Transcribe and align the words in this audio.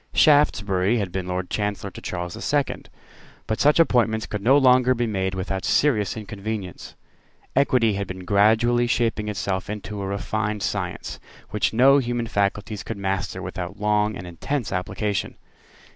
Shaftesbury 0.15 0.97
had 0.97 1.11
been 1.11 1.27
Lord 1.27 1.51
Chancellor 1.51 1.91
to 1.91 2.01
Charles 2.01 2.33
the 2.33 2.41
Second. 2.41 2.89
But 3.45 3.59
such 3.61 3.79
appointments 3.79 4.25
could 4.25 4.41
no 4.41 4.57
longer 4.57 4.95
be 4.95 5.05
made 5.05 5.35
without 5.35 5.63
serious 5.63 6.17
inconvenience. 6.17 6.95
Equity 7.55 7.93
had 7.93 8.07
been 8.07 8.25
gradually 8.25 8.87
shaping 8.87 9.27
itself 9.27 9.69
into 9.69 10.01
a 10.01 10.07
refined 10.07 10.63
science, 10.63 11.19
which 11.51 11.71
no 11.71 11.99
human 11.99 12.25
faculties 12.25 12.81
could 12.81 12.97
master 12.97 13.43
without 13.43 13.79
long 13.79 14.15
and 14.15 14.25
intense 14.25 14.71
application. 14.71 15.37